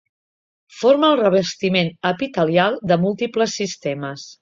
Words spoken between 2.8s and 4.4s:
de múltiples sistemes.